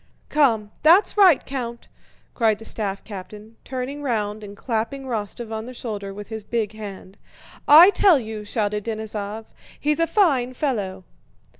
"Come, 0.29 0.71
that's 0.81 1.15
right, 1.15 1.45
Count!" 1.45 1.87
cried 2.33 2.57
the 2.57 2.65
staff 2.65 3.03
captain, 3.03 3.57
turning 3.63 4.01
round 4.01 4.43
and 4.43 4.57
clapping 4.57 5.03
Rostóv 5.03 5.51
on 5.51 5.67
the 5.67 5.75
shoulder 5.75 6.11
with 6.11 6.29
his 6.29 6.43
big 6.43 6.73
hand. 6.73 7.19
"I 7.67 7.91
tell 7.91 8.17
you," 8.17 8.43
shouted 8.43 8.83
Denísov, 8.83 9.45
"he's 9.79 9.99
a 9.99 10.07
fine 10.07 10.55
fellow." 10.55 11.03